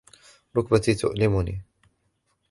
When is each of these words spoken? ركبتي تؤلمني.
ركبتي 0.57 0.93
تؤلمني. 0.95 1.65